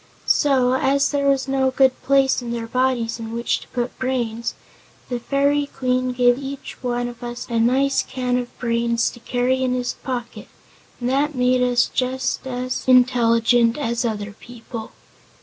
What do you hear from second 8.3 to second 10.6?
of brains to carry in his pocket